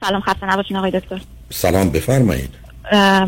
[0.00, 1.20] سلام خسته نباشین آقای دکتر.
[1.50, 2.54] سلام بفرمایید.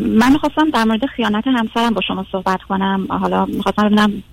[0.01, 3.07] من می‌خواستم در مورد خیانت همسرم با شما صحبت کنم.
[3.09, 4.23] حالا می‌خواستم ببینم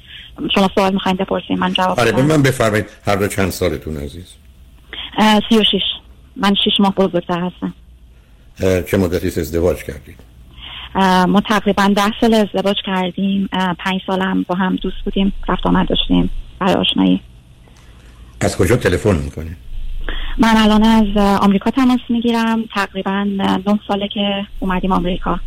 [0.54, 4.34] شما سوال می‌خواین بپرسین من جواب آره به من بفرمایید هر دو چند سالتون عزیز؟
[5.48, 5.82] سی و شیش.
[6.36, 7.74] من شیش ماه بزرگتر هستم.
[8.90, 10.16] چه مدتی ازدواج کردید؟
[11.28, 13.48] ما تقریبا ده سال ازدواج کردیم.
[13.78, 16.30] پنج سالم با هم دوست بودیم رفت آمد داشتیم.
[16.58, 17.20] برای آشنایی.
[18.40, 19.56] از کجا تلفن می‌کنید؟
[20.38, 25.40] من الان از آمریکا تماس می‌گیرم تقریبا نه ساله که اومدیم آمریکا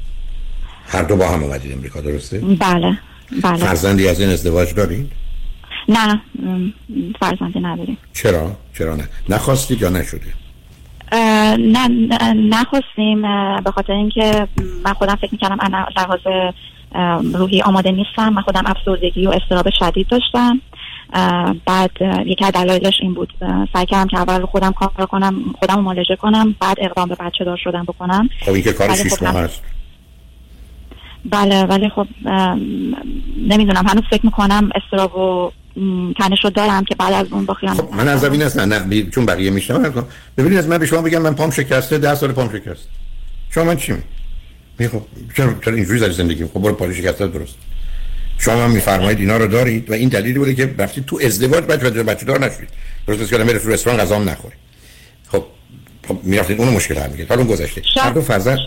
[0.87, 2.97] هر دو با هم اومدید امریکا درسته؟ بله
[3.43, 5.11] بله فرزندی از این ازدواج دارید؟
[5.89, 6.21] نه
[7.19, 10.33] فرزندی نداریم چرا؟ چرا نه؟ نخواستید یا نشده؟
[11.57, 11.87] نه
[12.33, 13.21] نخواستیم
[13.61, 14.47] به خاطر اینکه
[14.85, 16.19] من خودم فکر می‌کردم لحاظ
[17.33, 20.61] روحی آماده نیستم من خودم افسردگی و استراب شدید داشتم
[21.65, 21.91] بعد
[22.25, 23.33] یکی از دلایلش این بود.
[23.73, 27.57] سعی کردم که اول خودم کار کنم خودم مالجه کنم بعد اقدام به بچه دار
[27.63, 28.29] شدم بکنم.
[28.41, 29.61] خب این که کار شیش ماه هست
[31.31, 32.07] بله ولی خب
[33.47, 33.87] نمی‌دونم.
[33.87, 35.51] هنوز فکر می‌کنم استراب و
[36.17, 39.09] تنش رو دارم که بعد از اون بخیام خب من از این است نه, نه
[39.09, 40.05] چون بقیه میشنم
[40.37, 42.89] ببینید از من به شما بگم من پام شکسته ده سال پام شکسته.
[43.49, 43.93] شما من چی؟
[44.79, 45.01] می خب
[45.37, 47.55] چرا اینجوری زندگی؟ خب برو پالی شکسته درست.
[48.37, 52.03] شما هم میفرمایید اینا رو دارید و این دلیلی بوده که وقتی تو ازدواج بچه
[52.03, 52.69] بچه دار نشید
[53.07, 54.55] درست است که آدم تو رستوران غذا نخوره.
[55.27, 55.43] خب
[56.07, 57.81] خب می‌رفتید اون مشکل حل میگه حالا اون گذشته.
[58.01, 58.59] هر دو فرزند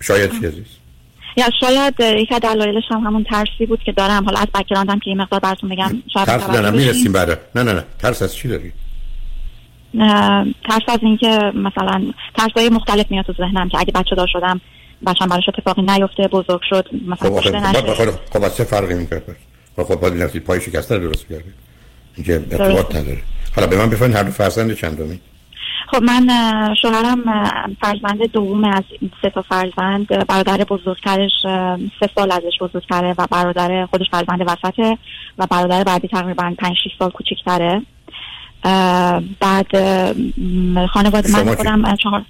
[0.00, 0.64] شاید چی عزیز
[1.36, 1.94] یا شاید
[2.32, 4.24] از دلایلش هم همون ترسی بود که دارم.
[4.24, 7.38] حالا از بکگراندم که یه مقدار براتون بگم شاید ترس نه می‌رسیم بعد.
[7.54, 7.84] نه نه نه.
[7.98, 8.72] ترس از چی داری؟
[10.68, 14.60] ترس از اینکه مثلا ترس های مختلف میاد تو ذهنم که اگه بچه دار شدم
[15.06, 17.80] بچه‌م براش اتفاقی نیفته بزرگ شد مثلا خب کشته نشه.
[17.80, 19.22] خب خب چه فرقی می‌کنه؟
[19.76, 21.54] خب خب باید نفسی پای شکسته درست کردید
[22.16, 23.22] اینکه ارتباط نداره.
[23.56, 25.20] حالا به من بفرمایید هر دو فرزند چندمی؟
[25.88, 26.28] خب من
[26.82, 27.22] شوهرم
[27.80, 28.82] فرزند دوم از
[29.22, 30.26] سه تا فرزند.
[30.26, 31.32] برادر بزرگترش
[32.00, 34.98] سه سال ازش بزرگتره و برادر خودش فرزند وسطه
[35.38, 37.82] و برادر بعدی تقریبا 5 6 سال کوچیکتره
[39.40, 39.66] بعد
[40.86, 42.22] خانواده من خودم چهار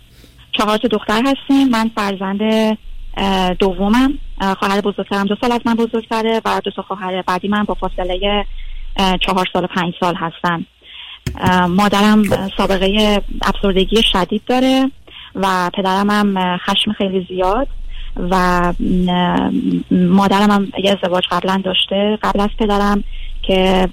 [0.52, 1.68] چهار تا دختر هستیم.
[1.68, 2.40] من فرزند
[3.58, 4.18] دومم.
[4.58, 8.46] خواهر بزرگترم دو سال از من بزرگتره و دو تا خواهر بعدی من با فاصله
[8.96, 10.66] چهار سال و پنج سال هستن.
[11.66, 12.22] مادرم
[12.56, 14.90] سابقه افسردگی شدید داره
[15.34, 17.68] و پدرم هم خشم خیلی زیاد
[18.30, 18.72] و
[19.90, 22.18] مادرم هم یه ازدواج قبلا داشته.
[22.22, 23.04] قبل از پدرم
[23.42, 23.88] که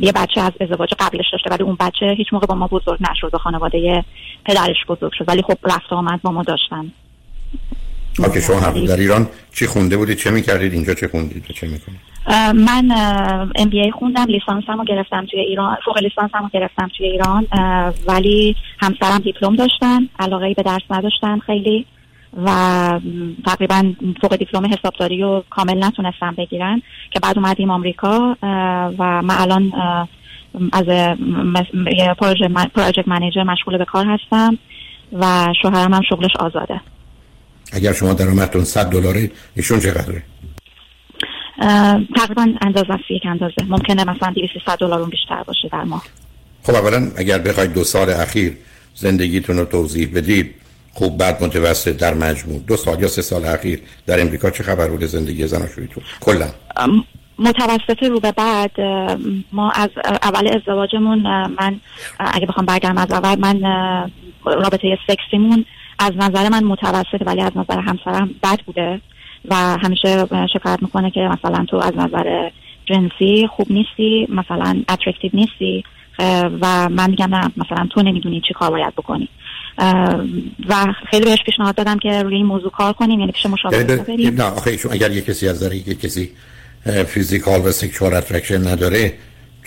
[0.00, 3.30] یه بچه از ازدواج قبلش داشته ولی اون بچه هیچ موقع با ما بزرگ نشد
[3.34, 4.04] و خانواده
[4.44, 5.24] پدرش بزرگ شد.
[5.28, 6.92] ولی خب رفت آمد با ما داشتن.
[8.24, 12.00] آکه شما در ایران چی خونده بودید؟ چه می‌کردید؟ اینجا چه خوندید؟ و چه می‌کنید؟
[12.66, 12.90] من
[13.56, 17.46] ام بی ای خوندم لیسانسم رو گرفتم توی ایران فوق لیسانسم رو گرفتم توی ایران
[18.06, 21.86] ولی همسرم دیپلم داشتن علاقه به درس نداشتن خیلی.
[22.36, 22.50] و
[23.46, 28.36] تقریبا فوق دیپلم حسابداری رو کامل نتونستم بگیرن که بعد اومدیم آمریکا
[28.98, 29.72] و من الان
[30.72, 30.84] از
[32.18, 32.48] پروژه
[33.06, 34.58] منیجر مشغول به کار هستم
[35.12, 36.80] و شوهرم هم شغلش آزاده.
[37.72, 40.22] اگر شما درآمدتون 100 دلاره ایشون چقدره؟
[42.16, 43.64] تقریبا اندازه است یک اندازه.
[43.68, 46.04] ممکنه مثلا 200 دلار بیشتر باشه در ماه.
[46.62, 48.56] خب اولا اگر بخواید دو سال اخیر
[48.94, 50.54] زندگیتون رو توضیح بدید
[50.92, 52.60] خوب بعد متوسط در مجموع.
[52.66, 56.48] دو سال یا سه سال اخیر در امریکا چه خبر بود زندگی زناشوییتون کلا.
[57.38, 58.80] متوسط رو به بد
[59.52, 59.88] ما از
[60.22, 61.18] اول ازدواجمون
[61.58, 61.80] من
[62.18, 63.60] اگه بخوام برگردم از اول من
[64.44, 65.64] رابطه سکسیمون
[65.98, 69.00] از نظر من متوسط ولی از نظر همسرم بد بوده
[69.48, 72.50] و همیشه شکایت می‌کنه که مثلا تو از نظر
[72.86, 75.84] جنسی خوب نیستی مثلا attractive نیستی
[76.60, 79.28] و من میگم نه مثلا تو نمی‌دونی چی کار باید بکنی.
[80.68, 84.02] و خیلی بهش پیشنهاد دادم که روی این موضوع کار کنیم یعنی پیش مشاور یعنی
[84.02, 84.34] بریم.
[84.34, 86.30] نه آخه اگر یه کسی از داره یک کسی
[87.06, 89.14] physical و sexual attraction نداره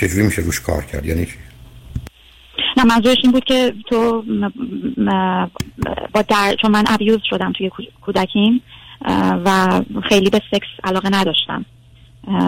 [0.01, 1.31] چجوری میشه روش کار کرد؟ یعنی چی؟
[2.77, 4.23] نه منظورش این بود که تو
[6.13, 7.71] با در چون من abuse شدم توی
[8.01, 8.61] کودکیم
[9.45, 11.65] و خیلی به سکس علاقه نداشتم.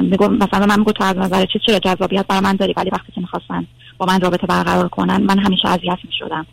[0.02, 3.12] میگه مثلا من میگه تو از نظر چی چرا جذابیت برای من داری ولی وقتی
[3.16, 3.68] که می‌خواستن
[3.98, 6.46] با من رابطه برقرار کنن من همیشه اذیت می‌شدم.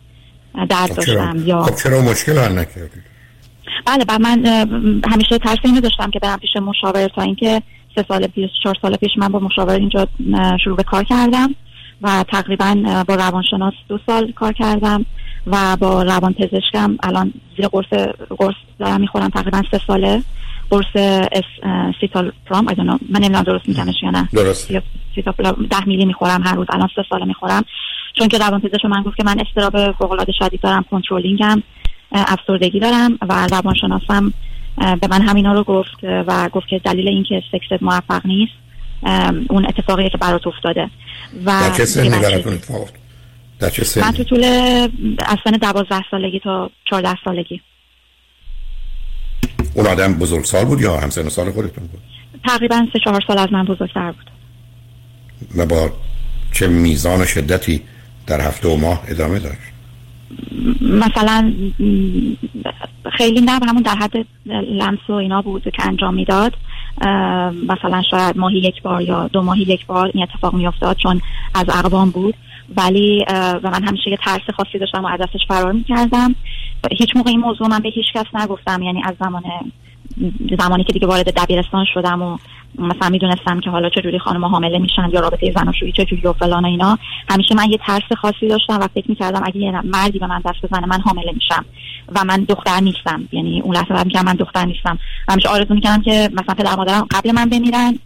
[0.69, 3.01] درد داشتم یا خب چرا مشکل حل نکردی؟
[3.85, 4.45] بله بر من
[5.11, 7.61] همیشه ترس اینو داشتم که برم پیش مشاور تا اینکه
[7.95, 10.07] سه سال پیش چهار سال پیش من با مشاور اینجا
[10.63, 11.55] شروع به کار کردم
[12.01, 15.05] و تقریبا با روانشناس دو سال کار کردم
[15.47, 17.85] و با روان پزشکم الان زیر قرص
[18.37, 20.23] قرص دارم می‌خورم تقریبا سه ساله.
[20.69, 21.21] قرص
[22.01, 22.65] سیتال پرام
[23.09, 24.29] من نمی‌دونم درست میگمش یا نه.
[24.33, 24.71] درست
[25.69, 27.63] ده میلی می‌خورم هر روز الان سه ساله می‌خورم.
[28.13, 31.63] چون که روان پزشک من گفت که من استراب فوق العاده شدید دارم کنترلینگم
[32.11, 34.33] افسردگی دارم و روانشناسم
[34.77, 38.53] به من همینا رو گفت و گفت که دلیل اینکه سکست موفق نیست
[39.49, 40.89] اون اتفاقی که برات افتاده.
[41.45, 42.89] و در چه سنی؟ براتون اتفاق
[43.59, 44.43] در چه سنی؟ من تو طول
[45.25, 47.61] از سن دوازده سالگی تا چهارده سالگی.
[49.73, 52.01] اون آدم بزرگ سال بود یا همسن سال خودتون بود؟
[52.45, 54.31] تقریبا سه چهار سال از من بزرگتر بود.
[55.57, 55.91] و با
[56.51, 57.81] چه میزان شدتی
[58.27, 59.73] در هفته و ماه ادامه داشت
[60.81, 61.53] مثلا
[63.17, 66.53] خیلی نه همون در حد لمس و اینا بود که انجام می‌داد.
[67.67, 71.21] مثلا شاید ماهی یک بار یا دو ماهی یک بار این اتفاق میافتاد چون
[71.55, 72.35] از اقوام بود.
[72.77, 76.35] ولی و من همیشه یه ترس خاصی داشتم و از فرار می‌کردم.
[76.97, 79.43] هیچ موقع این موضوع من به هیچ کس نگفتم یعنی از زمان
[80.59, 82.37] زمانی که دیگه وارد دبیرستان شدم و
[82.77, 86.67] مثلا می‌دونستم که حالا چجوری خانم حامله میشن یا رابطه زناشویی چجوری و فلان و
[86.67, 86.97] اینا
[87.29, 90.65] همیشه من یه ترس خاصی داشتم و فکر می‌کردم اگه یه مردی به من دست
[90.65, 91.65] بزنه من حامله میشم
[92.15, 93.27] و من دختر نیستم.
[93.31, 94.97] یعنی اون لحظه بعد من دختر نیستم.
[95.27, 97.99] و همیشه آرزو می‌کردم که مثلا پدر مادرم قبل من بمیرن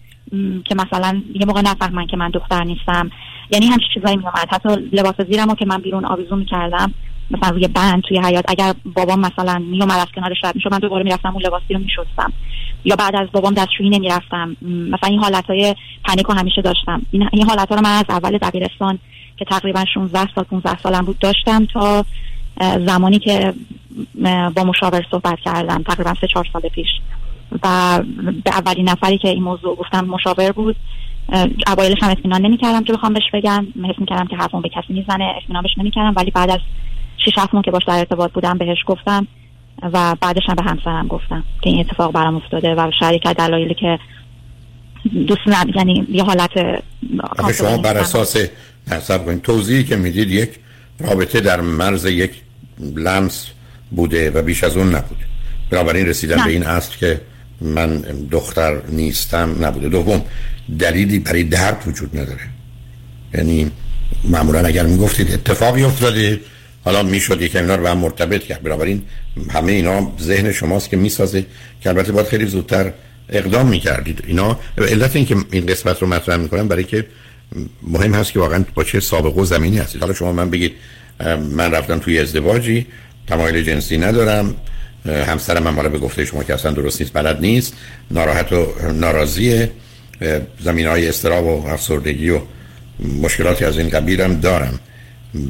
[0.66, 3.12] که مثلا یه موقع نفهمن که من دختر نیستم.
[3.52, 6.94] یعنی همچین چیزایی میومد حتی لباس زیرم که من بیرون آویزون می‌کردم
[7.32, 11.04] مثلا روی بند توی حیات اگر بابام مثلا میومد از کنارش رد می‌شد من دوباره
[11.04, 12.34] می‌رفتم اون لباسی رو میشستم.
[12.86, 14.56] یا بعد از بابام دستشویی نمی‌رفتم.
[14.62, 15.76] مثلا این حالت های
[16.06, 17.02] پنیک همیشه داشتم.
[17.12, 19.00] این, این حالت ها رو من از اول دبیرستان
[19.38, 22.06] که تقریبا 16 سال 15 سالم بود داشتم تا
[22.86, 23.54] زمانی که
[24.56, 26.88] با مشاور صحبت کردم تقریبا سه چهار سال پیش.
[27.64, 28.00] و
[28.44, 30.76] به اولین نفری که این موضوع گفتم مشاور بود.
[31.68, 33.68] اوایلش هم اطمینان نمی‌کردم که بخوام بهش بگم.
[33.90, 36.14] حس می‌کردم که حرفم به کسی می‌زنه اطمینان بهش نمی‌کردم.
[36.16, 36.60] ولی بعد از
[37.28, 39.28] 6 7 ماه که باش در ارتباط بودم بهش گفتم
[39.82, 44.00] و بعدش هم به همسرم گفتم که این اتفاق برام افتاده و شریک دلایلی که
[45.28, 46.52] دوست ندارم یعنی یه حالت
[47.58, 48.38] شما بر اساس
[48.92, 49.42] حساب کنید.
[49.42, 50.50] توضیحی که می‌دید یک
[51.00, 52.32] رابطه در مرز یک
[52.96, 53.48] لمس
[53.92, 55.26] بوده و بیش از اون نبوده.
[55.70, 57.22] بنابراین رسیدن به این است که
[57.62, 57.98] من
[58.32, 59.90] دختر نیستم نبوده.
[59.90, 60.22] دوم
[60.80, 62.48] دلیلی برای درد وجود نداره.
[63.34, 63.72] یعنی
[64.24, 66.40] معمولا اگر می‌گفتید اتفاقی افتاده
[66.88, 68.64] حالا می‌شد یکم اینا رو به هم مرتبط کرد.
[68.64, 69.02] بنابراین
[69.54, 71.46] همه اینا ذهن شماست که می‌سازه
[71.82, 72.92] که البته باید خیلی زودتر
[73.30, 74.24] اقدام می‌کردید.
[74.28, 77.06] اینا علت این که این قسمت رو مطرح می‌کنم برای که
[77.84, 80.02] مهم هست که واقعا با چه سابقه و زمینی هستید.
[80.02, 80.74] حالا شما من بگید
[81.52, 82.86] من رفتم توی ازدواجی
[83.28, 84.56] تمایل جنسی ندارم
[85.06, 87.74] همسرم هم به گفته شما که اصلا درست نیست بلد نیست
[88.12, 89.72] ناراحت و ناراضیه
[90.64, 92.40] زمین های استراب و افسردگی و
[93.22, 94.80] مشکلاتی از این قبیل دارم.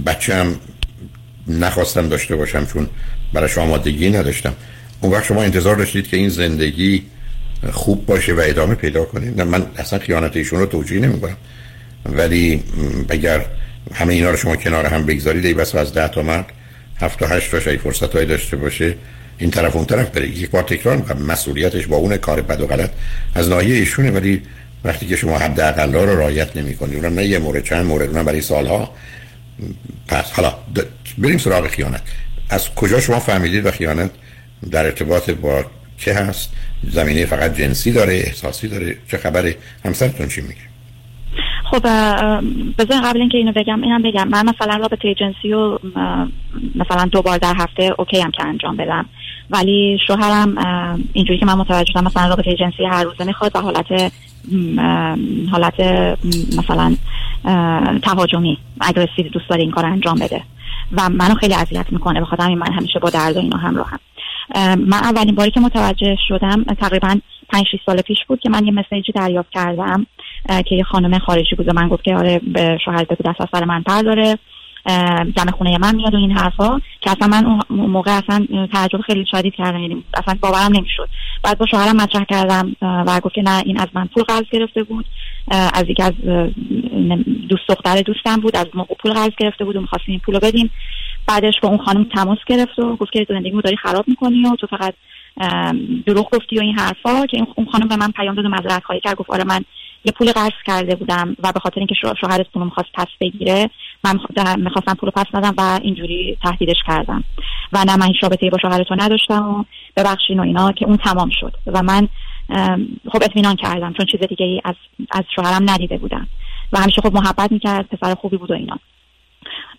[0.06, 0.46] بچه
[1.48, 2.88] نخواستم داشته باشم چون
[3.34, 4.54] براش آمادگی نداشتم.
[5.02, 7.04] اون وقت شما انتظار داشتید که این زندگی
[7.72, 9.42] خوب باشه و ادامه پیدا کنید.
[9.42, 11.38] نه من اصلا خیانت ایشون رو توجیه نمی کنم
[12.06, 12.64] ولی
[13.10, 13.46] اگر
[13.94, 16.46] همه اینا رو شما کنار هم بگذارید ای بس از ده تا مرد
[17.02, 18.96] هفت تا هشت تا فرصت های داشته باشه
[19.38, 20.30] این طرف اون طرف بره.
[20.30, 22.90] یک بار تکرار می‌کنم مسئولیتش با اون کار بد و غلط
[23.36, 24.12] از ناحیه ایشونه.
[24.12, 24.42] ولی
[24.84, 28.26] وقتی که شما حد اقل رو رعایت نمی‌کنید اونم نه یه مورد چند مورد اونم
[28.26, 28.96] برای سالها.
[30.08, 30.54] پس حالا
[31.18, 32.02] بریم سراغ خیانت.
[32.50, 34.12] از کجا شما فهمیدید و خیانت
[34.72, 35.66] در ارتباط با
[35.98, 36.54] که هست؟
[36.84, 39.56] زمینه فقط جنسی داره احساسی داره؟ چه خبره؟
[39.86, 40.56] همسرتون چی میگه؟
[41.72, 41.82] خب
[42.78, 44.28] بذار قبل اینکه اینو بگم اینم بگم.
[44.28, 45.80] من مثلا رابطه جنسی و
[46.76, 49.06] مثلا دو بار در هفته okay هم که انجام بدم.
[49.50, 50.58] ولی شوهرم
[51.14, 54.12] اینجوری که من متوجه شدم مثلا رابطه جنسی هر روزه می‌خواد و حالت
[55.52, 55.80] حالت
[56.58, 56.96] مثلا
[58.04, 60.42] تهاجمی aggressive دوست داره این کار انجام بده.
[60.92, 64.00] و منو خیلی اذیت می‌کنه بخاطر همین من همیشه با درد و اینا همراهم.
[64.78, 67.16] من اولین باری که متوجه شدم تقریبا
[67.50, 70.06] 5 6 سال پیش بود که من یه مسیجی دریافت کردم
[70.48, 73.48] که یه خانم خارجی بود و من گفت که آره به شوهر بگو دست از
[73.52, 73.84] سر من
[75.36, 79.26] دم خونه من میاد و این حرفا که اصلا من اون موقع اصلا تعجب خیلی
[79.32, 81.10] شدید کردم یعنی اصلا باورم نمی‌شد.
[81.44, 84.84] بعد با شوهرم مطرح کردم و گفت که نه این از من پول قرض گرفته
[84.84, 85.06] بود.
[85.74, 86.14] از یکی از
[87.50, 90.72] دوست دختر دوستم بود از موقع پول قرض گرفته بود و می‌خواستیم این پولو بدیم.
[91.28, 94.68] بعدش با اون خانم تماس گرفت و گفت که زندگی داری خراب می‌کنی و تو
[94.68, 94.94] فقط
[96.06, 99.02] دروغ گفتی و این حرفا که اون خانم به من پیام داد و معذرت خواهی
[99.02, 99.16] کرد.
[99.16, 99.62] گفت آره من
[100.06, 103.70] یه پول قرض کرده بودم و به خاطر اینکه شوهرت پول می‌خواست پس بگیره
[104.04, 104.20] من
[104.58, 107.24] می‌خواستم پول پس ندم و اینجوری تهدیدش کردم.
[107.74, 109.64] و نه من این رابطه با شوهر تو نداشتم و
[109.96, 111.54] ببخشین و اینا که اون تمام شد.
[111.68, 112.08] و من
[113.12, 114.76] خب اطمینان کردم چون چیز دیگه ای از
[115.12, 116.28] از شوهرم ندیده بودم.
[116.74, 118.80] و همیشه خب محبت می‌کرد پسر خوبی بود و اینا.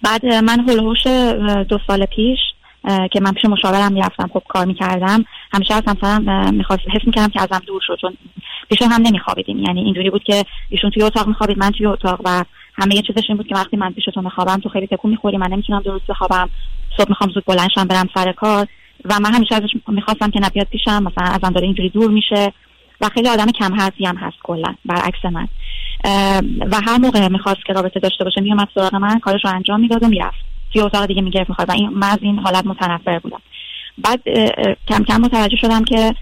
[0.03, 1.07] بعد من هلوهوش
[1.69, 2.39] دو سال پیش
[3.13, 7.43] که من پیش مشاورم می‌رفتم خب کار می‌کردم همیشه از همسرم می‌خواست حس می‌کردم که
[7.43, 8.17] ازم دور شد چون
[8.71, 9.59] پیش هم نمیخوابیدیم.
[9.59, 12.45] یعنی اینجوری بود که ایشون توی اتاق میخوابید من توی اتاق و
[12.79, 15.37] همه یه چیزش این بود که وقتی من پیش تو میخوابم تو خیلی تکون می‌خوری
[15.37, 16.51] من نمی‌تونم درست بخوابم.
[16.97, 18.67] صبح می‌خوام زود بلنشم برم سر کار.
[19.05, 22.53] و من همیشه ازش می‌خواستم که نبیاد پیشم مثلا ازم داره اینجوری دور میشه.
[23.01, 25.49] و خیلی آدم کم حرفی هم هست کلا برعکس من.
[26.71, 30.03] و هر موقع می‌خواست که رابطه داشته باشه میومد سراغ من کارش رو انجام می‌داد
[30.03, 30.39] و می‌رفت.
[30.73, 33.41] توی اتاق دیگه می‌گرفت می‌خواد و این من از این حالت متنفر بودم.
[33.99, 34.23] بعد
[34.89, 36.15] کم کم متوجه شدم که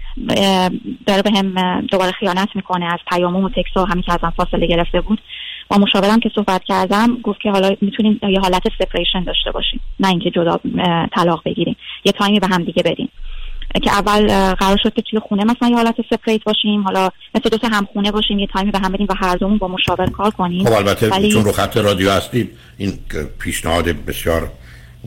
[1.07, 4.67] داره به هم دوباره خیانت می‌کنه از پیامون و تکس و همین که ازم فاصله
[4.67, 5.21] گرفته بود.
[5.67, 10.07] با مشاورم که صحبت کردم گفت که حالا می‌تونیم یه حالت separation داشته باشیم نه
[10.07, 10.59] اینکه جدا
[11.15, 13.09] طلاق بگیریم یه تایمی به هم دیگه بدیم.
[13.83, 17.67] که اول قرار شد که توی خونه مثلا یه حالت separate باشیم حالا مثل دو
[17.67, 20.65] هم خونه باشیم یه تایمی به هم بدیم و هر دومون با مشاور کار کنیم.
[20.65, 21.31] خب البته ولی...
[21.31, 22.99] چون رو خط رادیو هستید این
[23.39, 24.51] پیشنهاد بسیار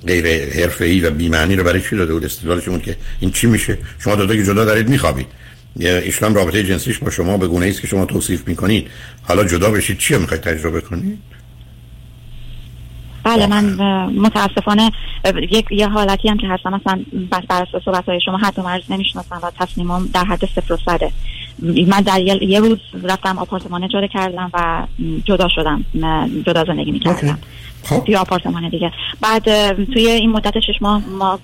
[0.06, 0.24] غیر
[0.62, 4.36] حرفه‌ای و بی‌معنی رو برای چی داده بود؟ استدلالشون که این چی میشه؟ شما دو
[4.36, 5.26] که جدا دارید میخوابید.
[5.76, 8.90] ایشون رابطه جنسیش با شما به گونه است که شما توصیف می‌کنید.
[9.22, 11.18] حالا جدا بشید چی می‌خواید تجربه کنید؟
[13.24, 13.64] بله من
[14.06, 14.92] متاسفانه
[15.50, 19.40] یک یه حالتی هم که هستم مثلا بر اساس صحبت های شما حتی مرز نمی‌شناسم
[19.42, 21.12] و تصمیمم در حد صفر و صده.
[21.62, 24.86] من در یه روز رفتم آپارتمان اجاره کردم و
[25.24, 25.84] جدا شدم
[26.46, 27.38] جدا زندگی می‌کردم.
[27.84, 28.04] خب.
[28.04, 28.92] توی آپارتمان دیگه.
[29.20, 31.38] بعد توی این مدت شش ماه ما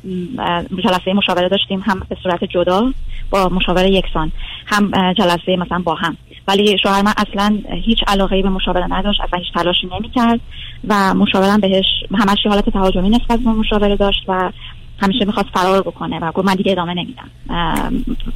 [0.84, 2.92] جلسه مشاوره داشتیم هم به صورت جدا
[3.30, 4.32] با مشاوره یکسان
[4.66, 6.16] هم جلسه مثلا با هم.
[6.48, 10.40] ولی شوهر من اصلا هیچ علاقه به مشاوره نداشت اصلا هیچ تلاشی نمی‌کرد
[10.88, 14.52] و مشاورم بهش همش حالت تهاجمی نسبت به مشاوره داشت و
[14.98, 17.30] همیشه می‌خواست فرار بکنه و گفت من دیگه ادامه نمیدم.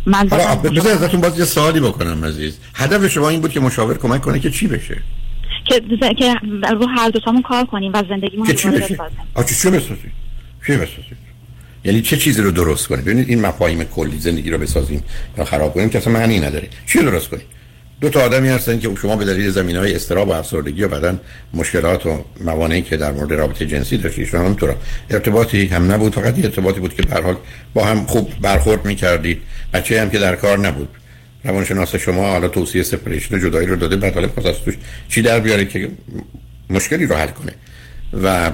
[0.07, 0.29] من
[0.75, 2.59] بذار ازتون باز یه سوالی بکنم عزیز.
[2.75, 5.03] هدف شما این بود که مشاور کمک کنه که چی بشه؟
[5.65, 5.81] که
[6.15, 6.35] که
[6.73, 8.99] رو هر دو تامون کار کنیم و زندگیمون رو چی بشه؟
[9.49, 10.13] چی چی بسازید
[10.67, 11.31] چی بسازید
[11.85, 15.03] یعنی چه چیزی رو درست کنیم؟ ببینید این مفاهیم کلی زندگی رو بسازیم
[15.39, 16.69] یا خراب کنیم که اصلا معنی نداره.
[16.87, 17.45] چی درست کنیم؟
[18.01, 21.21] دو تا آدمی هستن که شما به دلیل زمین های استراب و افسردگی و بعدن
[21.55, 24.75] مشکلات و موانعی که در مورد رابطه جنسی داشتید شما هم تو
[25.11, 27.37] ارتباطی هم نبود فقط ارتباطی بود که به حال
[27.75, 29.43] با هم خوب برخورد می‌کردید
[29.73, 30.89] بچه هم که در کار نبود.
[31.45, 34.75] روانشناس شما حالا توصیه سپریشن جدایی رو داده بعد حالا پس توش
[35.09, 35.91] چی در بیاره که
[36.71, 37.53] مشکلی رو حل کنه؟
[38.23, 38.53] و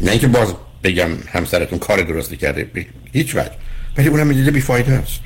[0.00, 0.54] نه اینکه باز
[0.84, 3.50] بگم همسرتون کار درستی کرده هیچ وجه.
[3.96, 5.20] ولی اونم می‌دیده بیفایده است.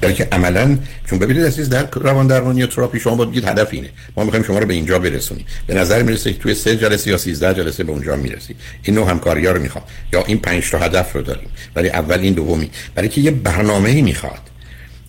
[0.00, 0.12] بله.
[0.12, 0.78] که عملا
[1.10, 3.88] چون ببینید عزیز در روان درمانی و تراپی شما باید هدف اینه.
[4.16, 5.46] ما می‌خوایم شما رو به اینجا برسونیم.
[5.66, 8.54] به نظر می‌رسه که توی سه جلسه یا 13 جلسه به اونجا می‌رسی.
[8.82, 9.84] این نوع همکاری ها رو می‌خوام.
[10.12, 11.48] یا این پنج تا هدف رو داریم.
[11.76, 12.70] ولی اول این دومی.
[12.94, 14.40] برای که یه برنامه ای می‌خواد.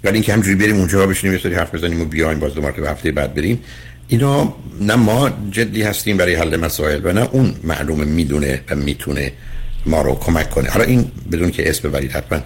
[0.03, 2.89] ولی اینکه همجوری بریم اونجا بشینیم یه سری حرف بزنیم و بیایم باز دو مرتبه
[2.89, 3.59] هفته بعد بریم.
[4.07, 9.31] اینا نه ما جدی هستیم برای حل مسائل و نه اون معلومه می‌دونه و می‌تونه
[9.87, 10.69] ما رو کمک کنه.
[10.69, 12.39] حالا این بدون که اسم ببرید حتما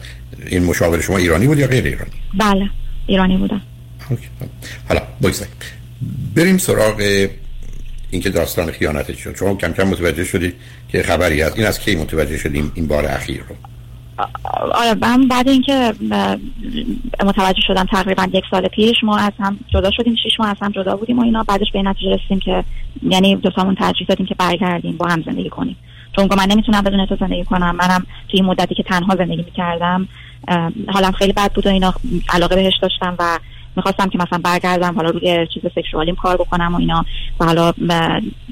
[0.47, 2.69] این مشاور شما ایرانی بود یا غیر ایرانی؟ بله
[3.07, 3.61] ایرانی بودم.
[4.89, 5.47] حالا بایستید
[6.35, 7.27] بریم سراغ
[8.11, 10.53] اینکه داستان خیانت شد شما کم کم متوجه شدید
[10.89, 11.57] که خبری هست.
[11.57, 13.55] این از کی متوجه شدیم این بار اخیر رو؟
[14.73, 15.93] آره من بعد اینکه
[17.25, 20.71] متوجه شدم تقریبا یک سال پیش ما از هم جدا شدیم شش ماه از هم
[20.71, 21.43] جدا بودیم و اینا.
[21.43, 22.63] بعدش به نتیجه رسیدیم که
[23.03, 25.75] یعنی دو تامون ترجیح دادیم که برگردیم با هم زندگی کنیم.
[26.15, 27.75] چون من نمی‌تونم بدون تو زندگی کنم.
[27.75, 30.07] منم توی این مدتی که تنها زندگی می‌کردم
[30.87, 31.93] حالم خیلی بد بود و اینا
[32.29, 33.39] علاقه بهش داشتم و
[33.75, 37.05] می‌خواستم که مثلا برگردم حالا روی چیز سکشوالیم کار بکنم و اینا.
[37.39, 37.73] و حالا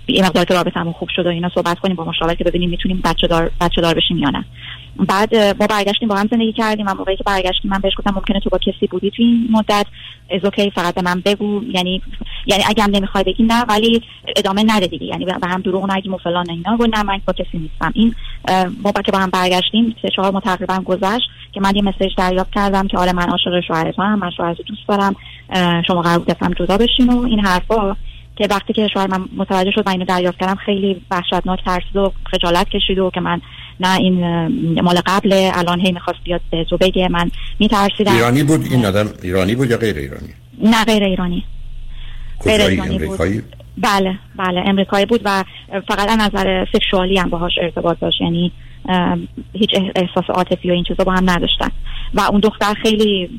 [0.09, 3.01] یه مقدار که رابطمون خوب شد و اینا صحبت کنیم با مشاور که ببینیم می‌تونیم
[3.03, 4.45] بچه دار بچه دار بشیم یا نه.
[5.07, 8.39] بعد ما برگشتیم با هم زندگی کردیم و موقعی که برگشتیم من بهش گفتم ممکنه
[8.39, 9.85] تو با کسی بودی تو این مدت؟
[10.31, 11.63] از اوکی فقط به من بگو.
[11.63, 12.01] یعنی
[12.45, 14.01] یعنی اگه هم نمی‌خوای بگی نه ولی
[14.35, 15.05] ادامه نده دیگه.
[15.05, 16.77] یعنی به هم دروغ نگیم و فلان اینا.
[16.77, 17.91] گفت نه من با کسی نیستم.
[17.93, 18.15] این
[18.83, 22.15] ما با که با هم برگشتیم سه چهار ماه تقریبا گذشت که من یه مسیج
[22.17, 25.15] دریافت کردم که آره من عاشق شوهرتم من شوهرتو دوست دارم
[25.87, 27.95] شما قرار بود جدا بشین و این حرفا.
[28.39, 32.11] که وقتی که شوهر من متوجه شد من اینو دریافت کردم خیلی وحشتناک ترسید و
[32.31, 33.41] خجالت کشید و که من
[33.79, 34.23] نه این
[34.81, 38.13] مال قبل الان هی می‌خواست بیاد به تو بگه من میترسیدم.
[38.13, 41.45] ایرانی بود؟ این آدم ایرانی بود یا غیر ایرانی؟ نه غیر ایرانی.
[42.43, 43.55] غیر ایرانی امریکایی؟ بود.
[43.77, 45.43] بله بله امریکایی بود و
[45.87, 48.21] فقط از نظر سکشوالی هم باهاش ارتباط داشت.
[48.21, 48.51] یعنی
[49.53, 51.69] هیچ احساس عاطفی و این چیزا با هم نداشتن.
[52.13, 53.29] و اون دختر خیلی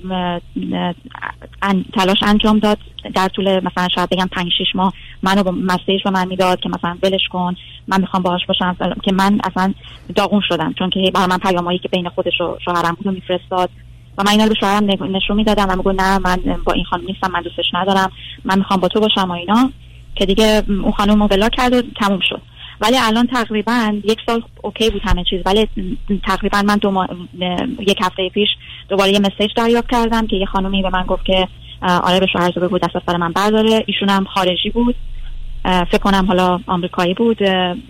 [1.95, 2.79] تلاش انجام داد.
[3.15, 4.93] در طول مثلا شاید بگم پنج شیش ماه
[5.23, 7.55] منو با مسیج به من می‌داد که مثلا ولش کن
[7.89, 9.75] من می‌خوام باهاش باشم که من اصلا
[10.15, 10.75] داغون شدم.
[10.79, 13.71] چون که برای من پیامایی که بین خودش و شوهرم بود میفرستاد.
[14.19, 14.85] و من اینا رو به شوهرم
[15.17, 18.13] نشون می‌دادم و میگو نه من با این خانم نیستم من دوستش ندارم.
[18.45, 19.71] من می‌خوام با تو باشم و اینا.
[20.15, 22.43] که دیگه اون خانم رو کرد و تموم شد.
[22.81, 25.69] ولی الان تقریبا یک سال اوکی بود همه چیز ولی
[26.25, 27.07] تقریبا من دو
[27.81, 28.49] یک هفته پیش
[28.89, 31.49] دوباره یه مسیج دریافت کردم که یه خانومی به من گفت که
[31.83, 33.85] آره به شوهر بگو دست از سر من برداره.
[33.87, 34.95] ایشون هم خارجی بود.
[35.65, 37.43] فکر کنم حالا آمریکایی بود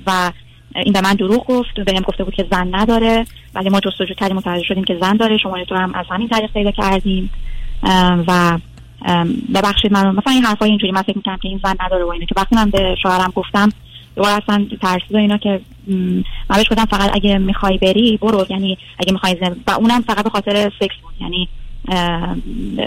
[0.06, 0.32] و
[0.76, 3.26] این به من دروغ گفت به هم گفته بود که زن نداره.
[3.54, 5.36] ولی ما جستجو کردیم متوجه شدیم که زن داره.
[5.36, 7.30] شما تو هم از همین طریق پیدا کردیم
[8.28, 8.58] و
[9.54, 12.26] ببخشید من مثلا این حرفای اینجوری من فکر می‌کنم که این زن نداره و اینه
[12.26, 13.68] که وقتی من به شوهرم گفتم
[14.20, 18.78] دوباره اصلا ترسید و اینا که من بهش گفتم فقط اگه می‌خوای بری برو یعنی
[18.98, 19.36] اگه می‌خوای
[19.66, 21.48] و اونم فقط به خاطر سکس بود یعنی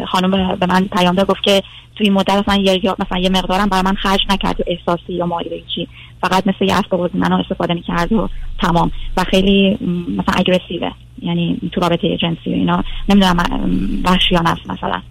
[0.08, 1.64] خانم به من پیام داد گفت که
[1.96, 5.26] توی این مدت مثلا یه مثلا یه مقدارم برای من خرج نکرد و احساسی یا
[5.26, 5.88] مالی چی
[6.22, 8.92] فقط مثل یه اسب منو استفاده می‌کرد و تمام.
[9.18, 9.78] و خیلی
[10.18, 12.84] مثلا اگریسیوه یعنی تو رابطه جنسی و اینا.
[13.10, 13.38] نمی‌دونم
[14.04, 15.02] وحشیانه است مثلا.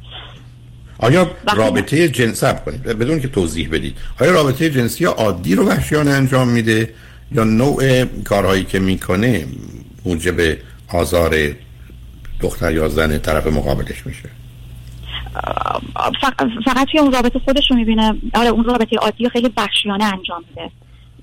[1.02, 2.82] آیا رابطه جنسی کنید.
[2.82, 3.96] بدون که توضیح بدید.
[4.20, 6.94] آیا رابطه جنسی عادی رو وحشیانه انجام میده
[7.32, 9.46] یا نوع کارهایی که می‌کنه
[10.04, 10.56] موجب
[10.88, 11.34] آزار
[12.40, 14.28] دختر یا زن طرف مقابلش میشه؟
[16.64, 18.14] فقط توی اون رابطه خودش رو می‌بینه.
[18.34, 20.70] آره اون رابطه عادی خیلی بخشیانه انجام میده.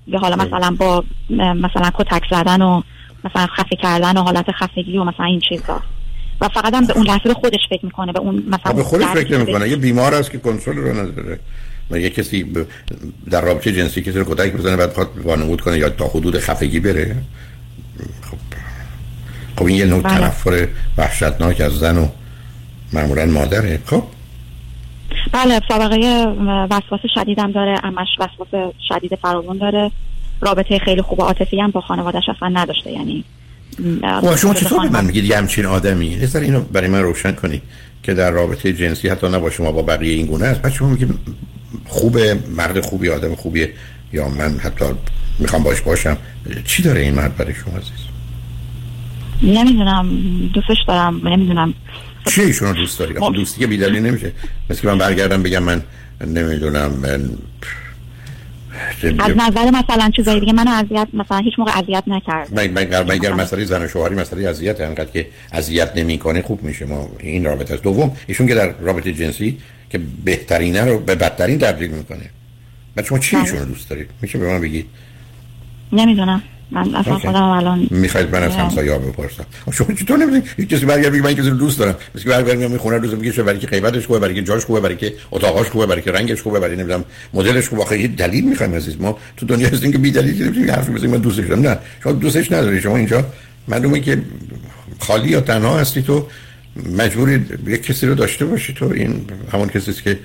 [0.08, 2.82] یا حالا مثلا با مثلا کتک زدن و
[3.24, 5.82] مثلا خفه کردن و حالت خفگی و مثلا این چیزا.
[6.42, 9.38] و فقط هم به اون لحظه خودش فکر می‌کنه به اون مثلا به خودش فکر
[9.38, 9.70] نمی‌کنه.
[9.70, 11.40] یه بیمار است که کنترل رو نداره.
[11.92, 12.54] و یه کسی
[13.30, 16.80] در رابطه جنسی کسی رو کتک بزنه بعد خواهد وانمود کنه یا تا حدود خفگی
[16.80, 17.16] بره.
[18.22, 18.38] خب
[19.58, 20.20] خب این یه نوع بله.
[20.20, 20.68] تنفر
[20.98, 22.08] وحشتناک از زن و
[22.94, 23.80] معمولا مادره.
[23.86, 24.04] خب.
[25.32, 25.98] بله سابقه
[26.70, 27.80] وسواس شدیدم داره.
[27.84, 29.92] امش وسواس شدید فراوان داره.
[30.42, 32.92] رابطه خیلی خوب عاطفی هم با خانوادش اصلا نداشته.
[32.92, 33.24] یعنی
[34.22, 37.62] خب شما چطور من میگید یه همچین آدمی؟ نظر اینو برای من روشن کنید
[38.04, 40.62] که در رابطه جنسی حتی نه با شما با بقیه این گونه است.
[40.62, 41.10] بعد شما میگید
[41.88, 43.74] خوبه مرد خوبی آدم خوبیه
[44.14, 44.86] یا من حتی
[45.40, 46.18] می‌خوام باش باشم.
[46.66, 48.10] چی داره این مرد برای شما عزیز؟
[49.44, 50.10] نمی‌دونم
[50.54, 51.74] دوستش دارم نمی‌دونم.
[52.26, 53.34] چی ایشون دوست داری؟ خب.
[53.36, 54.32] دوستی که بیدلی نمیشه.
[54.70, 55.84] مثل که من برگردم بگم من
[56.28, 57.30] نمی‌دونم من
[59.20, 62.54] از نظر مثلا چیزایی دیگه منو اذیت مثلا هیچ موقع اذیت نکرد.
[62.54, 66.86] من اگر مسئله زن و شوهری مسئله اذیت انقدر که اذیت نمی‌کنه خوب میشه.
[66.86, 67.84] ما این رابطه است.
[67.84, 69.58] دوم ایشون که در رابطه جنسی
[69.90, 72.30] که بهترینه رو به بدترین تبدیل می‌کنه.
[72.96, 73.46] بعد شما چی بله.
[73.46, 74.86] ایشون دوست دارید؟ میشه به من بگید؟
[75.92, 76.42] نمی‌دونم.
[76.72, 79.46] من اصلا خودم الان می‌خواید من از همسایه بپرسم.
[79.66, 81.96] خب شما چطور نمی‌دونید یک کسی برگرد بگه من کسی رو دوست دارم.
[82.16, 84.80] مثل که برگرد میام خونه روز میگه برای که قیمتش خوبه برای که جاش خوبه
[84.80, 87.04] برای که اتاقاش خوبه برای که رنگش خوبه برای نمی‌دونم
[87.34, 87.82] مدلش خوبه.
[87.82, 89.02] آخه دلیل می‌خوایم عزیز.
[89.02, 91.12] ما تو دنیا هستیم که بی دلیل نمی‌تونیم حرف بزنیم.
[91.12, 91.62] من دوستش دارم.
[91.62, 91.78] نه.
[92.04, 92.82] شما دوستش نداری.
[92.82, 93.26] شما اینجا
[93.68, 94.22] معلومه که
[95.00, 96.28] خالی یا تنها هستی تو.
[96.98, 98.86] مجبوری یک کسی رو داشته باشی تو.
[98.86, 100.20] این همون کسی که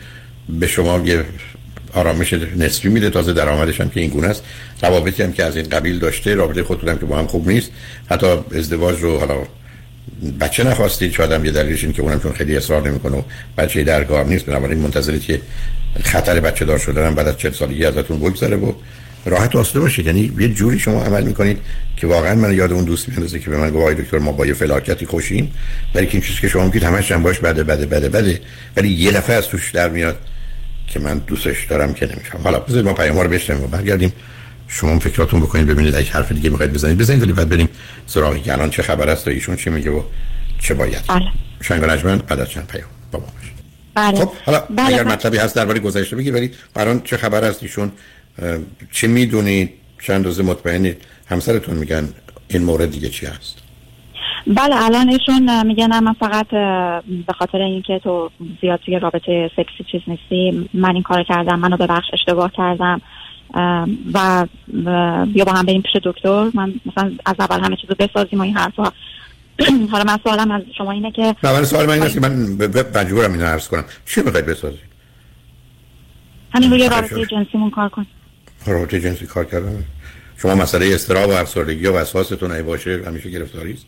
[0.49, 1.25] به شما یه
[1.95, 3.11] آرامش نسبی میده.
[3.11, 4.43] تازه درآمدش هم که این گونه است.
[4.83, 7.71] روابطی هم که از این قبیل داشته رابطه خودتون که با هم خوب نیست.
[8.11, 9.37] حتی ازدواج رو حالا
[10.41, 13.23] بچه نخواستید شاید هم یه دلیلش این که اونم چون خیلی اصرار نمی‌کنه و
[13.59, 14.47] بچه درگاه نیست.
[14.47, 15.41] بنابراین منتظرید که
[16.03, 18.73] خطر بچه دار شدن بعد از 40 سالگی ازتون بگذره و
[19.27, 21.59] راحت واسطه باشید یعنی یه جوری شما عمل می‌کنید
[21.97, 24.55] که واقعا من یاد اون دوست میندازه که به من گفت دکتر ما با یه
[24.55, 25.53] فلاکتی خوشیم.
[25.95, 28.41] ولی این چیزی که شما میگید همش هم باش بده بده بده بده.
[28.77, 30.19] ولی یه دفعه از توش در میاد
[30.95, 34.13] که من دوستش دارم که نمیشم حالا بذارید ما پیام رو بشنویم و برگردیم.
[34.69, 37.69] شما فکراتون بکنید ببینید اگه حرف دیگه می‌خواید بزنید بزنید ولی بعد بریم
[38.07, 40.03] سراغی که الان چه خبر است و ایشون چی میگه و
[40.61, 41.03] چه باید.
[41.09, 41.25] بله.
[41.61, 43.27] شنگ نجمن بعد از چند پیام بابا
[43.95, 44.19] بله.
[44.19, 44.87] خب حالا بله.
[44.87, 47.93] اگر مطلبی هست درباره گذشته بگید ولی الان چه خبر است ایشون؟
[48.93, 49.71] چه می‌دونید؟
[50.03, 52.09] چند روز مطمئنید؟ همسرتون میگن
[52.49, 53.64] این مورد دیگه چی هست؟
[54.47, 56.49] بله الان ایشون میگن من فقط
[57.27, 58.31] به خاطر اینکه تو
[58.61, 63.01] زیاد توی رابطه سکسی چیز نیستی من این کار کردم منو ببخش اشتباه کردم
[64.15, 64.47] و
[65.27, 68.57] بیا با هم بریم پیش دکتر من مثلا از اول همه چیزو بسازیم و این
[68.57, 68.93] حرفا.
[69.93, 72.33] حالا من سوالم از شما اینه که نه سوال من اینه که من
[72.95, 73.85] مجبورم اینو عرض کنم.
[74.07, 74.95] چی می‌خواید بسازید
[76.55, 78.07] همین روی رابطه جنسیمون کار کن.
[78.67, 79.85] رابطه جنسی کار کردن.
[80.37, 83.87] شما مسئله استراب و افسردگی و وسواستون ای باشه همیشه گرفتاری است.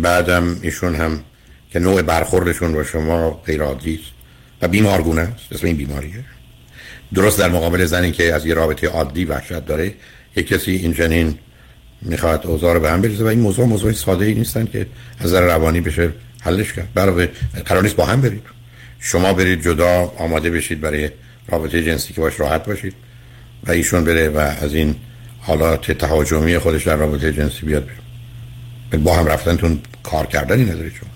[0.00, 1.20] بعدم ایشون هم
[1.70, 4.14] که نوع برخوردشون با شما غیر است.
[4.62, 6.24] و بیمارگونه است اسم این بیماریه.
[7.14, 9.94] درست در مقابل زنی که از یه رابطه عادی وحشت داره
[10.36, 11.38] یک کسی این جنین
[12.02, 14.86] می‌خواد اوضاع رو به هم بریزه و این موضوع موضوع ساده ای نیستن که
[15.18, 16.88] از نظر روانی بشه حلش کرد.
[16.94, 17.28] برای
[17.64, 18.42] قرار نیست با هم برید.
[19.00, 21.10] شما برید جدا آماده بشید برای
[21.48, 22.94] رابطه جنسی که باش راحت باشید.
[23.66, 24.96] و ایشون بره و از این
[25.40, 27.88] حالات تهاجمی خودش در رابطه جنسی بیاد
[28.92, 31.10] با هم رفتنتون کار کردنی نداره شما.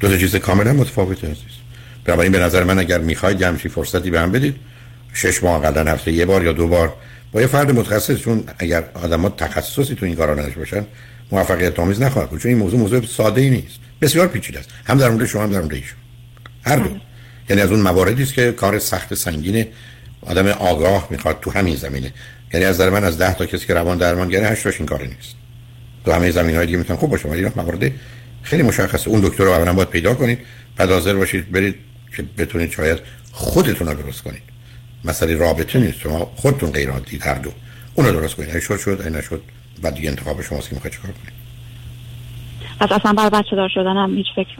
[0.00, 1.56] دو تا چیز کاملا متفاوته عزیز
[2.04, 4.56] بنابراین به نظر من اگر می‌خواید همچین فرصتی به هم بدید
[5.14, 6.94] شش ماه قبلا هفته یه بار یا دو بار
[7.32, 10.86] با یه فرد متخصص چون اگر آدما تخصصی تو این کارا نداشته باشن
[11.32, 12.40] موفقیت آمیز نخواهد بود.
[12.40, 13.78] چون این موضوع موضوع ساده ای نیست.
[14.00, 14.68] بسیار پیچیده است.
[14.84, 15.98] هم در مورد شما هم در مورد ایشون.
[16.62, 16.90] هر دو.
[17.50, 19.66] یعنی از اون مواردی است که کار سخت سنگین
[20.22, 22.12] آدم آگاه می‌خواد تو همین زمینه.
[22.54, 25.06] یعنی از نظر من از 10 تا کسی که روان درمانگره 8 تاش این کاری
[25.06, 25.45] نیست.
[26.06, 27.92] تو همه زمین های دیگه می‌تونن خوب باشه ولی موارد
[28.42, 29.08] خیلی مشخصه.
[29.08, 30.38] اون دکتر رو اولا باید پیدا کنید.
[30.76, 31.74] بعد حاضر باشید برید
[32.16, 32.98] که بتونید شاید
[33.32, 34.42] خودتون رو درست کنید.
[35.04, 35.98] مسئله رابطه نیست.
[35.98, 37.50] شما خودتون غیر عادی هر دو.
[37.94, 38.58] اون رو درست کنید.
[38.58, 38.98] شد شد.
[39.00, 39.42] اگه نشد
[39.82, 41.36] بعد دیگه انتخاب شماست که می‌خواید چیکار کنید.
[42.80, 44.56] پس اصلا برای بچه دار شدن هم هیچ فکر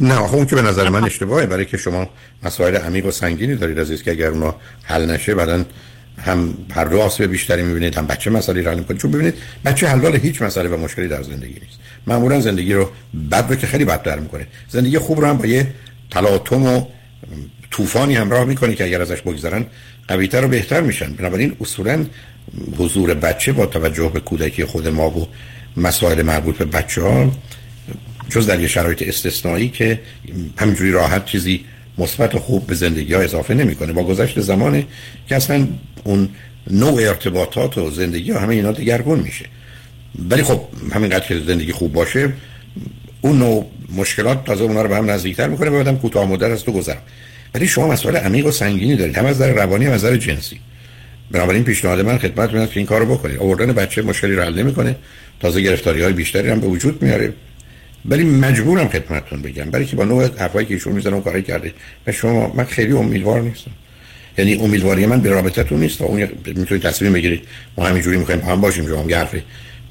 [0.00, 1.46] نه آخه اون که به نظر من اشتباهه.
[1.46, 2.10] برای که شما
[2.42, 5.66] مسائل عمیق و سنگینی دارید عزیز که اگر اونا حل نشه بعدن
[6.18, 6.54] هم
[6.90, 10.68] دو آسیب بیشتری می‌بینید هم بچه مسئله رو حل چون ببینید بچه حل هیچ مسئله
[10.68, 11.78] و مشکلی در زندگی نیست.
[12.06, 12.90] معمولا زندگی رو
[13.30, 14.46] بد رو که خیلی بدتر می‌کنه.
[14.68, 15.66] زندگی خوب رو هم با یه
[16.10, 16.84] تلاطم و
[17.70, 19.66] طوفانی همراه می‌کنه که اگر ازش بگذرن
[20.08, 21.12] قویتر و بهتر میشن.
[21.12, 22.06] بنابراین اصولا
[22.78, 25.28] حضور بچه با توجه به کودکی خود ما و
[25.76, 27.32] مسائل مربوط به بچه ها
[28.30, 30.00] جز در یه شرایط استثنایی که
[30.56, 31.64] همینجوری راحت چیزی
[31.98, 33.92] مثبت و خوب به زندگی ها اضافه نمی‌کنه.
[33.92, 34.86] با گذشت زمانه
[35.28, 35.66] که اصلا
[36.04, 36.28] اون
[36.70, 39.44] نوع ارتباطات و زندگی ها همه اینا دگرگون میشه.
[40.30, 40.60] ولی خب
[40.92, 42.32] همینقدر که زندگی خوب باشه
[43.20, 46.64] اون نوع مشکلات تازه اونا رو به هم نزدیکتر می‌کنه و بعدم کوتاه مدت از
[46.64, 47.02] تو گذرم.
[47.54, 49.18] ولی شما مسائل عمیق و سنگینی دارید.
[49.18, 50.60] هم از نظر روانی هم از نظر جنسی.
[51.30, 53.38] بنابراین پیشنهاد من خدمتتون است که این کارو بکنید.
[53.38, 54.96] آوردن بچه مشکلی رو حل نمی‌کنه.
[55.40, 57.32] تازه گرفتاری های بیشتری هم به وجود میاره.
[58.04, 61.72] ولی مجبورم خدمتتون بگم برای که با نوع حرفایی که ایشون می‌زنه و کاری کرده
[62.06, 63.70] و شما من خیلی امیدوار نیستم.
[64.38, 67.42] یعنی امیدواری من به رابطتون نیست اون می‌تونید تصمیم بگیرید
[67.78, 69.42] ما همینجوری می‌خوایم هم باشیم شما یه حرفی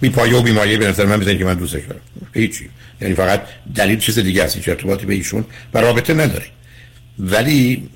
[0.02, 2.02] بی پایه و بی مایه به نظر من بزنید که من دوستش دارم.
[2.34, 2.70] هیچی.
[3.02, 3.41] یعنی فقط
[3.76, 4.56] دلیل چیز دیگه است.
[4.56, 6.46] هیچ ارتباطی به ایشون و رابطه نداره
[7.20, 7.89] ولی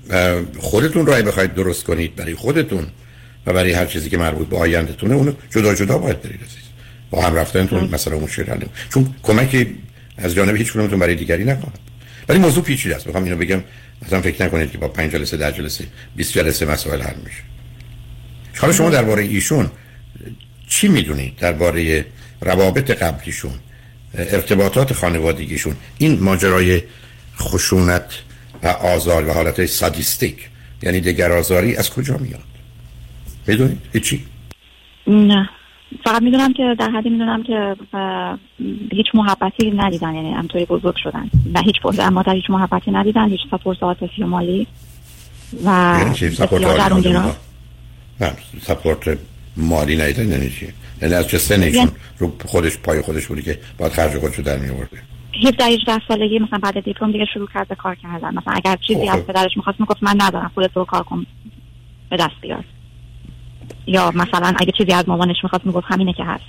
[0.60, 2.88] خودتون راه بخواید درست کنید برای خودتون
[3.46, 6.40] و برای هر چیزی که مربوط به آیندهتونه اونو جدا جدا باید برید
[7.12, 8.62] با هم رفتنتون مثلا مشکل حل
[8.94, 9.76] چون کمکی
[10.22, 11.80] از جانب هیچ کدومتون برای دیگری نخواهد.
[12.30, 13.06] ولی موضوع پیچیده است.
[13.08, 13.64] می‌خوام اینو بگم.
[14.06, 15.84] مثلا فکر نکنید که با 5 جلسه 10 جلسه
[16.16, 17.44] 20 جلسه مسائل حل میشه.
[18.58, 19.72] حالا شما درباره ایشون
[20.68, 22.06] چی می‌دونید؟ درباره
[22.42, 23.54] روابط قبلیشون
[24.18, 26.82] ارتباطات خانوادگیشون این ماجرای
[27.40, 28.14] خشونت
[28.64, 30.50] و آزار و حالت سادیستیک
[30.84, 32.44] یعنی دگر آزاری از کجا میاد؟
[33.48, 34.26] می‌دونید؟ هیچی؟
[35.08, 35.50] نه.
[36.04, 37.76] فقط می‌دونم که در حدی می‌دونم که
[38.92, 41.30] هیچ محبتی ندیدن یعنی همطوری بزرگ شدن.
[41.54, 44.68] و هیچ بزرگ اما در هیچ محبتی ندیدن هیچ سپورت عاطفی و مالی
[45.66, 47.10] و یعنی سپورت عاطفی
[48.20, 48.34] نه.
[48.62, 49.18] سپورت
[49.58, 50.68] مالی ندیدن یعنی چی؟
[51.02, 54.58] یعنی از چه سنشون یعنی رو خودش پای خودش بودی که باید خرج خودشو در
[54.58, 54.98] میورده
[55.48, 58.30] 17 18 سالگی مثلا بعد دیپلم دیگه شروع کرد به کار کردن.
[58.30, 61.26] مثلا اگر چیزی از پدرش می‌خواست می‌گفت من ندارم خودت رو کار کن.
[62.10, 62.64] به دست بیار.
[63.88, 66.44] یا مثلا اگه چیزی از مامانش می‌خواست می‌گفت همینه که هست.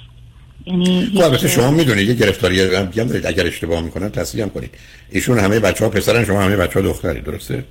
[0.67, 3.27] یعنی خب البته شما می‌دونید یه گرفتاری هم دارید.
[3.27, 4.71] اگر اشتباه می‌کنن تصحیح هم کنید.
[5.11, 7.65] ایشون همه بچه ها پسرن شما همه بچه ها دختری درسته؟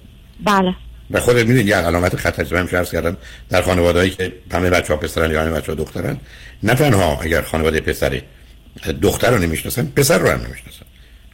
[0.46, 0.76] بله.
[1.12, 3.18] و خودت می‌دونید یه علامت خطر من عرض کردم.
[3.50, 6.18] در خانوادهایی که همه بچه ها پسرن یا همه بچه ها دخترن
[6.64, 8.22] نه تنها اگر خانواده پسری
[9.02, 10.86] دختر رو نمی‌شناسن پسر رو هم نمی‌شناسن.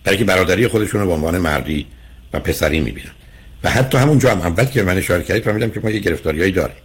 [0.04, 1.86] برای که برادری خودشون رو به عنوان مردی
[2.34, 3.12] و پسری می‌بینن.
[3.64, 6.76] و حتی همونجا هم اول که من اشاره کردید فهمیدم که ما یه گرفتاریایی داریم.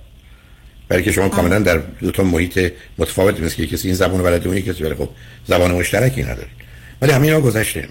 [0.92, 4.48] برای که شما کاملا در دو تا محیط متفاوت مثل که کسی این زبان بلده
[4.48, 5.09] اون کسی ولی خب
[5.46, 6.52] زبان مشترکی ندارید
[7.02, 7.88] ولی همین ها گذشته.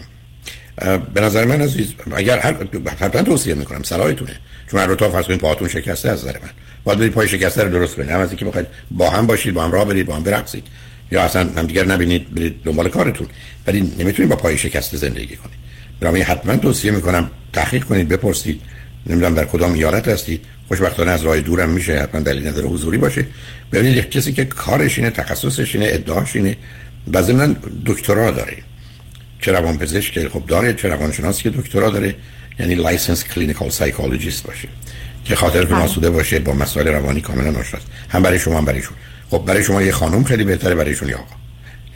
[1.14, 2.56] به نظر من عزیز اگر هر
[3.00, 4.36] حتما توصیه می‌کنم صلاحتونه
[4.72, 6.50] چون هر تا فرض کنید پاهاتون شکسته از نظر من.
[6.84, 8.10] باید برید پای شکسته رو درست کنید.
[8.10, 10.64] هم از اینکه بخواید با هم باشید با هم راه برید با هم برقصید.
[11.12, 13.28] یا اصلا هم دیگر نبینید برید دنبال کارتون.
[13.68, 15.58] ولی نمی‌تونید با پای شکسته زندگی کنید.
[16.00, 18.62] برای حتما توصیه می‌کنم تحقیق کنید بپرسید.
[19.08, 20.46] نمی‌دونم در کدام ایالت هستید.
[20.72, 23.26] خوشبختانه از راه دورم میشه حتما دلیل نداره حضوری باشه.
[23.72, 26.58] ببینید یک کسی که کارش اینه تخصصش اینه ادعاش اینه
[27.14, 27.56] و ضمن
[27.86, 28.58] دکترا داره.
[29.42, 32.16] چه روان پزشک خب داره چه روانشناس که دکترا داره
[32.60, 34.68] یعنی لایسنس کلینیکال سایکولوژیست باشه
[35.26, 38.98] که خاطر به ناسوده باشه با مسائل روانی کاملا آشناست هم برای شما هم برایشون
[39.30, 41.36] خب برای شما یه خانم خیلی بهتره برایشون یه آقا؟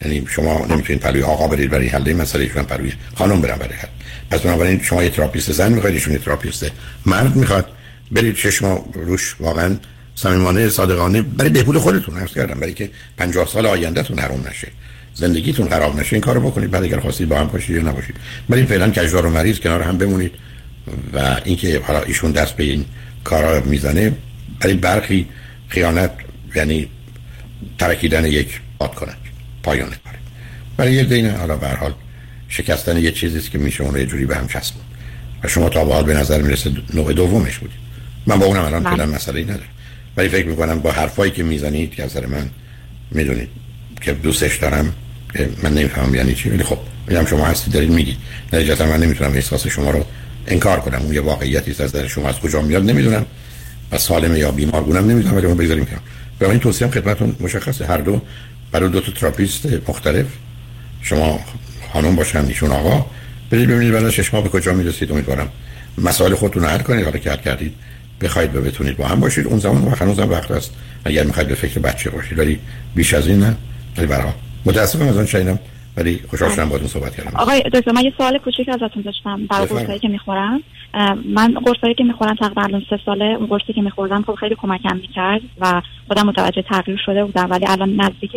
[0.02, 3.88] یعنی شما نمی‌تونید پلوی آقا برید برای حل مسئله ایشون پلوی خانم برن برای حل.
[4.32, 6.72] پس بنابراین شما یه تراپیست زن می‌خواید ایشون یه تراپیست
[7.06, 7.66] مرد می‌خواد.
[8.12, 9.78] برید چشم روش واقعا
[10.15, 14.68] صمیمانه صادقانه برای بهبود خودتون عرض کردم برای که 50 سال آیندهتون حرام نشه
[15.13, 16.72] زندگیتون خراب نشه این کارو بکنید.
[16.72, 18.15] بعد اگر خواستید با هم باشید یا نباشید.
[18.50, 20.32] ولی فعلا کجدار و مریض کنار هم بمونید
[21.13, 22.86] و اینکه حالا ایشون دست به این
[23.24, 24.12] کارا می‌زنه
[24.60, 25.28] برای برخی
[25.68, 26.12] خیانت
[26.56, 26.89] یعنی
[27.78, 29.18] ترکیدن یک باد کنند
[29.63, 30.18] پایان کاره.
[30.78, 31.94] برای یه دینه حالا به حال
[32.50, 34.84] شکستن یه چیزی که میشه اون رو یه جوری به هم چسبون.
[35.44, 37.85] و شما تا حال به نظر می‌رسه نوع دومش بودید.
[38.28, 39.16] من با اونم الان فعلا بله.
[39.16, 39.66] مسئله ای نداره
[40.18, 42.50] ولی فکر می‌کنم با حرفایی که می‌زنید که از من
[43.12, 43.50] می‌دونید
[44.02, 44.94] که دوستش دارم
[45.64, 46.50] من نمی‌فهمم یعنی چی.
[46.50, 48.18] ولی خب می‌دونم شما هستی دارید میگید.
[48.54, 50.06] نتیجتا من نمی‌تونم احساس شما رو
[50.48, 51.02] انکار کنم.
[51.02, 53.26] اون یه واقعیتی از در شما از کجا میاد نمی‌دونم.
[53.92, 55.36] و سالمه یا بیمارگونم نمی‌دونم.
[55.36, 56.00] ولی اون بگذاریم کنم
[56.40, 57.86] به این توصیه خدمتتون مشخصه.
[57.86, 58.22] هر دو
[58.72, 60.26] برای دو تا تراپیست مختلف.
[61.02, 61.40] شما
[61.94, 63.06] خانم باشن ایشون آقا.
[63.50, 65.12] برید ببینید بعد ماه به کجا می‌رسید.
[65.12, 65.50] امیدوارم
[65.98, 67.06] مسائل خودتون رو حل کنید.
[67.06, 67.74] حالا که حل کردید
[68.21, 69.47] بخواید و بتونید با هم باشید.
[69.47, 70.75] اون زمان وقت هنوزم وقت است.
[71.06, 72.39] اگر می‌خواید به فکر بچه باشید.
[72.39, 72.60] ولی
[72.95, 73.56] بیش از این نه.
[73.97, 74.32] ولی برای
[74.65, 75.60] متاسفم از آن شنیدم.
[75.97, 77.32] ولی خوشحال شدم باهاتون صحبت کردم.
[77.36, 79.45] آقای دکتر من یه سوال کوچیک ازتون داشتم.
[79.45, 80.63] برای قرصایی که می‌خورم.
[81.36, 83.25] من قرصایی که می‌خورم تقریبا سه ساله.
[83.25, 87.47] اون قرصی که میخوردم خب خیلی کمکم می‌کرد و خودم متوجه تغییر شده بودم.
[87.51, 88.32] ولی الان نزدیک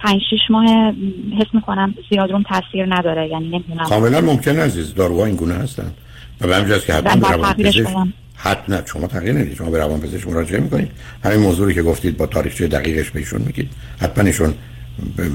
[0.00, 0.94] 5 6 ماه
[1.40, 3.28] حس می‌کنم زیاد روم تاثیر نداره.
[3.28, 3.84] یعنی نمی‌دونم.
[3.84, 5.92] کاملا ممکن عزیز داروها این گونه هستن.
[6.40, 8.08] و به همین که حتما
[8.44, 10.90] روانپزشک حتما شما تغییر نمی‌دید شما به روانپزشک مراجعه می‌کنید.
[11.24, 13.70] همین موضوعی که گفتید با تاریخچه دقیقش بهشون میگید.
[14.00, 14.54] حتما ایشون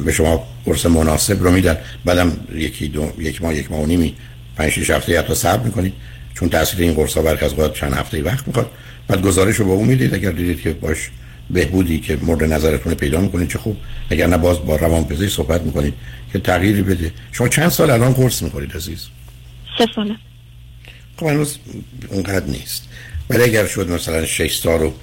[0.05, 1.77] به شما قرص مناسب رو میدن.
[2.05, 4.15] بعدم یکی دو یک ماه یک ماه و نیمی
[4.55, 5.93] پنج شش هفته حتی صبر می‌کنید.
[6.33, 8.69] چون تاثیر این قرص ها برک از چند هفته وقت می‌خواد.
[9.07, 10.13] بعد گزارش رو به اون می‌دید.
[10.13, 11.09] اگر دیدید که باش
[11.49, 13.77] بهبودی که مورد نظرتون پیدا می‌کنید چه خوب.
[14.09, 15.93] اگر نه باز با روانپزشک صحبت می‌کنید
[16.33, 17.11] که تغییری بده.
[17.31, 19.07] شما چند سال الان قرص می‌خورید عزیز؟
[19.77, 20.15] سه ساله.
[21.17, 21.57] خب هنوز
[22.09, 22.83] اونقدر نیست.
[23.29, 24.93] ولی اگر شد مثلا 6 سال رو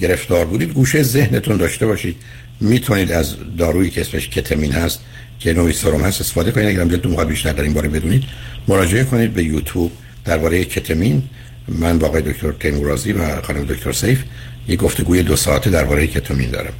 [0.00, 2.16] گرفتار بودید گوشه ذهنتون داشته باشید.
[2.60, 5.00] می‌تونید از دارویی که اسمش کتمین هست
[5.40, 6.66] که نوعی سرم هست استفاده کنید.
[6.66, 8.24] اگر دلتون می‌خواد بیشتر در این باره بدونید.
[8.68, 9.92] مراجعه کنید به یوتیوب
[10.24, 11.22] درباره کتمین
[11.68, 14.22] من با آقای دکتر تیمورازی و خانم دکتر سیف
[14.68, 16.72] یه گفتگوی دو ساعته درباره کتمین دارم.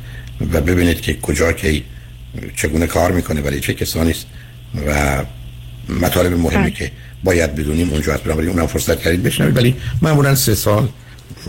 [0.53, 1.83] و ببینید که کجا که
[2.57, 4.27] چگونه کار می‌کنه ولی چه کسانی است
[4.87, 5.25] و
[5.89, 6.71] مطالب مهمی بله.
[6.71, 6.91] که
[7.25, 10.89] باید بدونیم اونجا هست بنابراین اونم فرصت کردید بشنوید ولی معمولا سه سال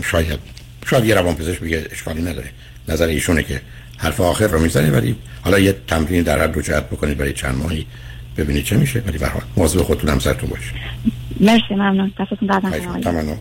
[0.02, 0.38] شاید
[0.86, 2.50] شاید یه روان پزشک بگه اشکالی نداره.
[2.88, 3.60] نظر ایشونه که
[3.96, 7.54] حرف آخر رو می‌زنید ولی حالا یه تمرین در هر دو جهت بکنید برای چند
[7.54, 7.86] ماهی
[8.36, 9.02] ببینید چه میشه.
[9.06, 10.74] ولی به هر حال مواظب خودتون هم سرتون باشید
[11.40, 12.12] مرسی ممنون.
[12.20, 13.38] دستتون درد نکنه.